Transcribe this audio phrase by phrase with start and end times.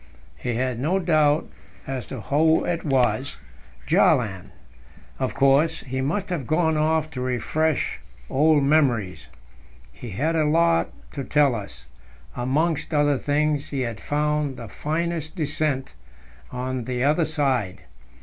[0.43, 1.47] We had no doubt
[1.85, 3.37] as to who it was
[3.85, 4.49] Bjaaland,
[5.19, 5.81] of course.
[5.81, 9.27] He must have gone off to refresh old memories.
[9.91, 11.85] He had a lot to tell us;
[12.35, 15.93] amongst other things, he had found "the finest descent"
[16.51, 17.81] on the other side.